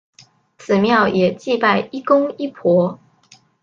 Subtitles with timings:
[0.57, 2.99] 此庙也祭拜医公医婆。